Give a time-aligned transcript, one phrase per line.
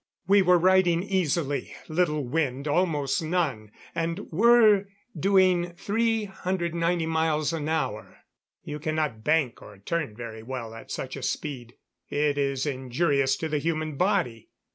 [0.25, 8.21] We were riding easily little wind, almost none and were doing 390 miles an hour.
[8.63, 11.75] You cannot bank or turn very well at such a speed;
[12.09, 14.49] it is injurious to the human body.